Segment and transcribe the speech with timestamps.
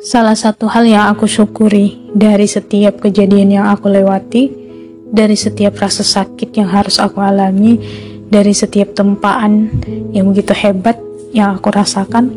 [0.00, 4.48] Salah satu hal yang aku syukuri dari setiap kejadian yang aku lewati,
[5.12, 7.76] dari setiap rasa sakit yang harus aku alami,
[8.32, 9.68] dari setiap tempaan
[10.16, 10.96] yang begitu hebat
[11.36, 12.32] yang aku rasakan,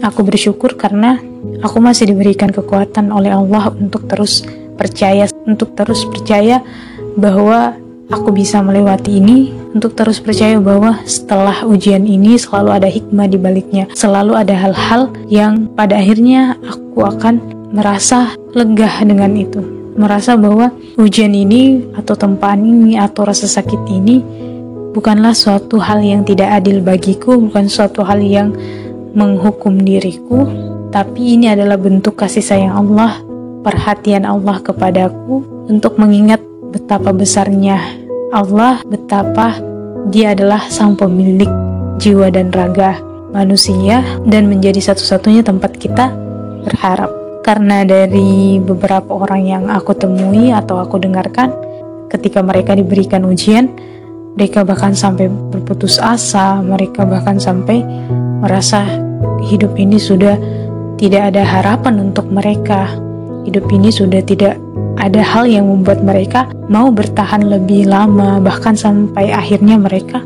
[0.00, 1.20] aku bersyukur karena
[1.60, 4.40] aku masih diberikan kekuatan oleh Allah untuk terus
[4.80, 6.64] percaya, untuk terus percaya
[7.20, 7.76] bahwa
[8.10, 13.38] aku bisa melewati ini, untuk terus percaya bahwa setelah ujian ini selalu ada hikmah di
[13.40, 13.84] baliknya.
[13.96, 17.40] Selalu ada hal-hal yang pada akhirnya aku akan
[17.72, 19.60] merasa lega dengan itu.
[19.92, 24.24] Merasa bahwa ujian ini atau tempaan ini atau rasa sakit ini
[24.92, 28.52] bukanlah suatu hal yang tidak adil bagiku, bukan suatu hal yang
[29.16, 30.48] menghukum diriku,
[30.92, 33.20] tapi ini adalah bentuk kasih sayang Allah,
[33.64, 36.40] perhatian Allah kepadaku untuk mengingat
[36.72, 37.76] betapa besarnya
[38.32, 39.60] Allah betapa
[40.08, 41.48] dia adalah sang pemilik
[42.00, 42.98] jiwa dan raga
[43.30, 46.08] manusia dan menjadi satu-satunya tempat kita
[46.64, 47.12] berharap.
[47.42, 51.50] Karena dari beberapa orang yang aku temui atau aku dengarkan
[52.06, 53.66] ketika mereka diberikan ujian,
[54.38, 57.82] mereka bahkan sampai berputus asa, mereka bahkan sampai
[58.38, 58.86] merasa
[59.50, 60.38] hidup ini sudah
[61.02, 62.94] tidak ada harapan untuk mereka.
[63.42, 64.54] Hidup ini sudah tidak
[65.02, 70.22] ada hal yang membuat mereka mau bertahan lebih lama, bahkan sampai akhirnya mereka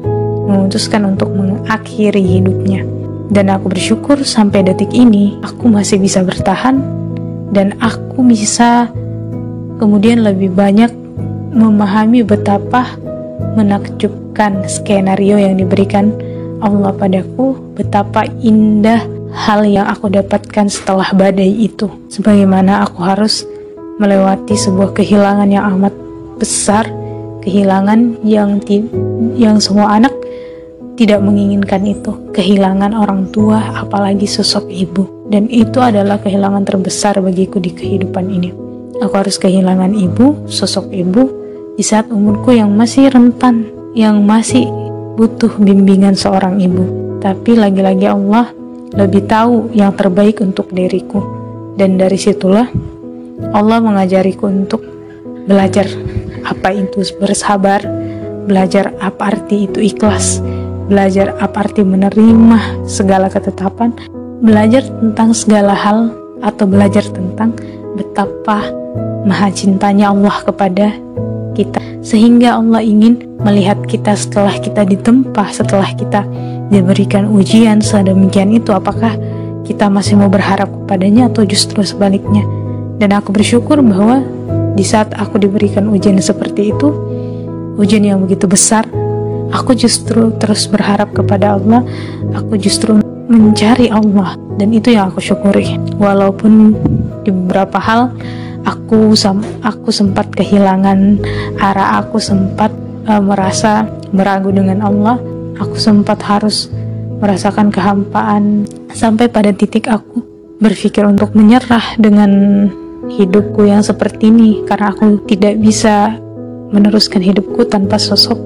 [0.46, 2.84] memutuskan untuk mengakhiri hidupnya.
[3.32, 6.78] Dan aku bersyukur sampai detik ini aku masih bisa bertahan
[7.50, 8.92] dan aku bisa
[9.80, 10.92] kemudian lebih banyak
[11.56, 13.00] memahami betapa
[13.56, 16.12] menakjubkan skenario yang diberikan
[16.60, 19.00] Allah padaku, betapa indah
[19.32, 21.88] hal yang aku dapatkan setelah badai itu.
[22.12, 23.44] Sebagaimana aku harus
[23.96, 25.94] melewati sebuah kehilangan yang amat
[26.36, 26.88] besar,
[27.40, 28.60] kehilangan yang
[29.36, 30.12] yang semua anak
[30.96, 35.28] tidak menginginkan itu, kehilangan orang tua, apalagi sosok ibu.
[35.28, 38.50] Dan itu adalah kehilangan terbesar bagiku di kehidupan ini.
[39.04, 41.28] Aku harus kehilangan ibu, sosok ibu,
[41.76, 44.64] di saat umurku yang masih rentan, yang masih
[45.20, 46.88] butuh bimbingan seorang ibu.
[47.20, 48.48] Tapi lagi-lagi Allah
[48.96, 51.20] lebih tahu yang terbaik untuk diriku.
[51.76, 52.72] Dan dari situlah
[53.52, 54.80] Allah mengajariku untuk
[55.44, 55.84] belajar
[56.46, 57.84] apa itu bersabar,
[58.48, 60.40] belajar apa arti itu ikhlas,
[60.88, 63.92] belajar apa arti menerima segala ketetapan,
[64.40, 67.52] belajar tentang segala hal atau belajar tentang
[67.96, 68.72] betapa
[69.28, 70.94] maha cintanya Allah kepada
[71.52, 71.80] kita.
[72.00, 76.24] Sehingga Allah ingin melihat kita setelah kita ditempa setelah kita
[76.72, 79.14] diberikan ujian sedemikian itu apakah
[79.66, 82.42] kita masih mau berharap kepadanya atau justru sebaliknya
[82.96, 84.24] dan aku bersyukur bahwa
[84.76, 86.92] di saat aku diberikan ujian seperti itu,
[87.80, 88.84] ujian yang begitu besar,
[89.52, 91.84] aku justru terus berharap kepada Allah,
[92.36, 95.80] aku justru mencari Allah dan itu yang aku syukuri.
[95.96, 96.76] Walaupun
[97.24, 98.12] di beberapa hal
[98.64, 99.16] aku
[99.64, 101.20] aku sempat kehilangan
[101.60, 102.72] arah, aku sempat
[103.08, 105.16] uh, merasa meragu dengan Allah,
[105.56, 106.68] aku sempat harus
[107.20, 108.68] merasakan kehampaan.
[108.92, 110.24] Sampai pada titik aku
[110.56, 112.68] berpikir untuk menyerah dengan
[113.10, 116.18] hidupku yang seperti ini karena aku tidak bisa
[116.74, 118.38] meneruskan hidupku tanpa sosok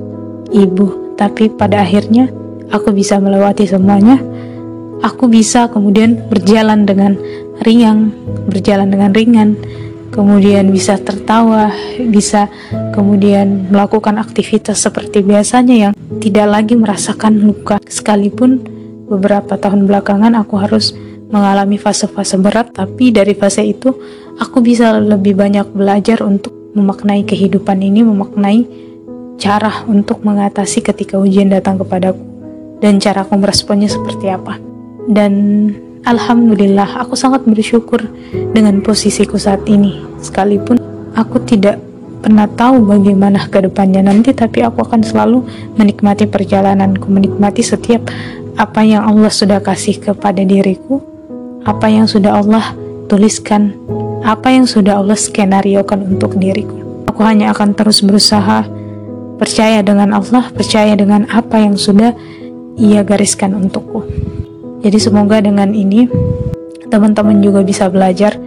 [0.53, 1.15] ibu.
[1.17, 2.29] Tapi pada akhirnya
[2.73, 4.21] aku bisa melewati semuanya.
[5.01, 7.17] Aku bisa kemudian berjalan dengan
[7.65, 8.13] ringan,
[8.53, 9.57] berjalan dengan ringan,
[10.13, 12.53] kemudian bisa tertawa, bisa
[12.93, 17.81] kemudian melakukan aktivitas seperti biasanya yang tidak lagi merasakan luka.
[17.89, 18.61] Sekalipun
[19.09, 20.93] beberapa tahun belakangan aku harus
[21.31, 23.95] mengalami fase-fase berat, tapi dari fase itu
[24.41, 28.65] aku bisa lebih banyak belajar untuk memaknai kehidupan ini, memaknai
[29.37, 32.21] cara untuk mengatasi ketika ujian datang kepadaku
[32.81, 34.57] dan cara aku meresponnya seperti apa.
[35.05, 35.33] Dan
[36.09, 38.01] alhamdulillah aku sangat bersyukur
[38.57, 40.01] dengan posisiku saat ini.
[40.25, 40.81] Sekalipun
[41.13, 41.77] aku tidak
[42.21, 45.45] pernah tahu bagaimana ke depannya nanti, tapi aku akan selalu
[45.77, 48.09] menikmati perjalananku, menikmati setiap
[48.61, 51.01] apa yang Allah sudah kasih kepada diriku
[51.65, 52.73] apa yang sudah Allah
[53.09, 53.73] tuliskan,
[54.25, 57.05] apa yang sudah Allah skenariokan untuk diriku.
[57.09, 58.65] Aku hanya akan terus berusaha
[59.41, 62.13] percaya dengan Allah, percaya dengan apa yang sudah
[62.81, 64.05] Ia gariskan untukku.
[64.81, 66.09] Jadi semoga dengan ini
[66.89, 68.41] teman-teman juga bisa belajar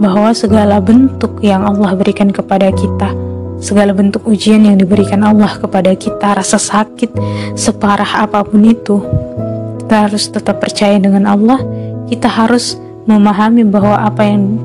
[0.00, 3.12] bahwa segala bentuk yang Allah berikan kepada kita,
[3.60, 7.12] segala bentuk ujian yang diberikan Allah kepada kita, rasa sakit
[7.60, 9.04] separah apa pun itu,
[9.84, 11.60] kita harus tetap percaya dengan Allah
[12.08, 12.76] kita harus
[13.08, 14.60] memahami bahwa apa yang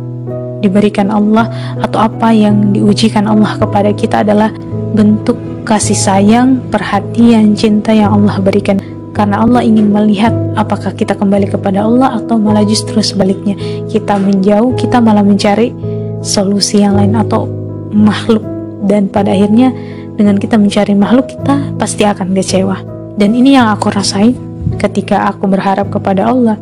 [0.60, 1.48] diberikan Allah
[1.80, 4.52] atau apa yang diujikan Allah kepada kita adalah
[4.94, 8.82] bentuk kasih sayang, perhatian, cinta yang Allah berikan.
[9.14, 13.58] Karena Allah ingin melihat apakah kita kembali kepada Allah atau malah justru sebaliknya.
[13.90, 15.76] Kita menjauh kita malah mencari
[16.24, 17.50] solusi yang lain atau
[17.92, 18.46] makhluk.
[18.80, 19.76] Dan pada akhirnya
[20.16, 22.78] dengan kita mencari makhluk kita pasti akan kecewa.
[23.20, 24.36] Dan ini yang aku rasain
[24.80, 26.56] ketika aku berharap kepada Allah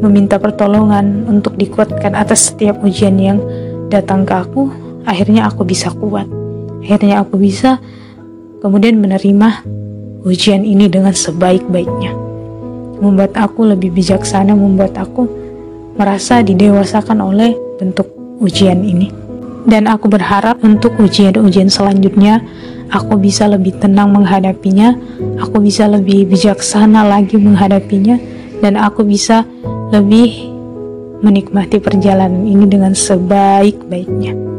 [0.00, 3.38] meminta pertolongan untuk dikuatkan atas setiap ujian yang
[3.92, 4.72] datang ke aku
[5.04, 6.26] akhirnya aku bisa kuat
[6.80, 7.80] akhirnya aku bisa
[8.60, 9.64] kemudian menerima
[10.24, 12.12] ujian ini dengan sebaik-baiknya.
[13.00, 15.24] Membuat aku lebih bijaksana, membuat aku
[15.96, 18.08] merasa didewasakan oleh bentuk
[18.44, 19.08] ujian ini.
[19.64, 22.40] Dan aku berharap untuk ujian-ujian selanjutnya,
[22.92, 24.96] aku bisa lebih tenang menghadapinya,
[25.40, 28.16] aku bisa lebih bijaksana lagi menghadapinya,
[28.60, 29.44] dan aku bisa
[29.90, 30.50] lebih
[31.20, 34.49] menikmati perjalanan ini dengan sebaik-baiknya.